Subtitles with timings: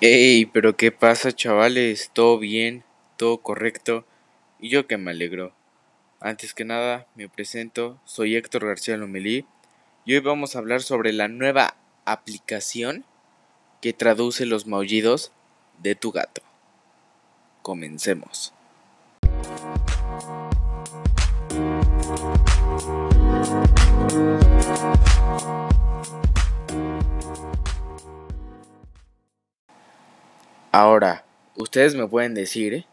[0.00, 2.12] Ey, pero ¿qué pasa, chavales?
[2.12, 2.84] ¿Todo bien?
[3.16, 4.04] ¿Todo correcto?
[4.60, 5.52] Y yo que me alegro.
[6.20, 9.44] Antes que nada, me presento, soy Héctor García Lomelí
[10.04, 11.74] y hoy vamos a hablar sobre la nueva
[12.04, 13.04] aplicación
[13.80, 15.32] que traduce los maullidos
[15.82, 16.42] de tu gato.
[17.62, 18.54] Comencemos.
[30.80, 31.24] Ahora,
[31.56, 32.84] ustedes me pueden decir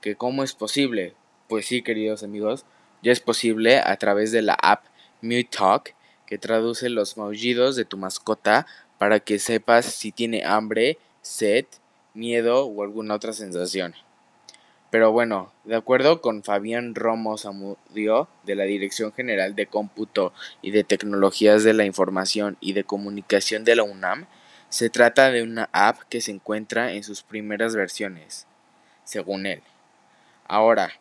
[0.00, 1.12] que cómo es posible.
[1.50, 2.64] Pues sí, queridos amigos,
[3.02, 4.86] ya es posible a través de la app
[5.20, 5.94] Mute
[6.26, 11.66] que traduce los maullidos de tu mascota para que sepas si tiene hambre, sed,
[12.14, 13.92] miedo o alguna otra sensación.
[14.90, 20.32] Pero bueno, de acuerdo con Fabián Romo Zamudio de la Dirección General de Cómputo
[20.62, 24.26] y de Tecnologías de la Información y de Comunicación de la UNAM,
[24.68, 28.46] se trata de una app que se encuentra en sus primeras versiones,
[29.04, 29.62] según él.
[30.46, 30.92] Ahora,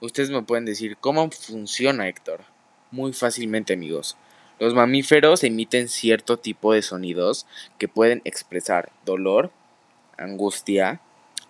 [0.00, 2.40] ustedes me pueden decir, ¿cómo funciona Héctor?
[2.90, 4.16] Muy fácilmente amigos.
[4.58, 7.46] Los mamíferos emiten cierto tipo de sonidos
[7.78, 9.52] que pueden expresar dolor,
[10.16, 11.00] angustia,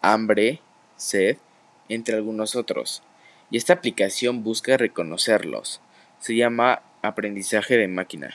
[0.02, 0.60] hambre,
[0.96, 1.38] sed,
[1.88, 3.02] entre algunos otros.
[3.50, 5.80] Y esta aplicación busca reconocerlos.
[6.20, 8.34] Se llama aprendizaje de máquina.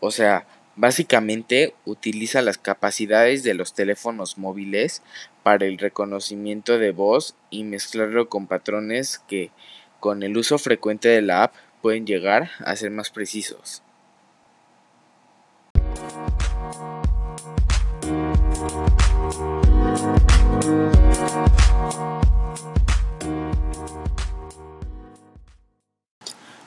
[0.00, 0.46] O sea,
[0.80, 5.02] Básicamente utiliza las capacidades de los teléfonos móviles
[5.42, 9.50] para el reconocimiento de voz y mezclarlo con patrones que
[9.98, 13.82] con el uso frecuente de la app pueden llegar a ser más precisos.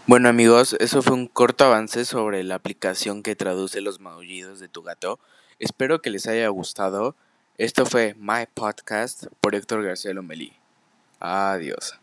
[0.07, 4.67] Bueno amigos, eso fue un corto avance sobre la aplicación que traduce los maullidos de
[4.67, 5.19] tu gato.
[5.59, 7.15] Espero que les haya gustado.
[7.57, 10.53] Esto fue My Podcast por Héctor García Lomelí.
[11.19, 11.99] Adiós.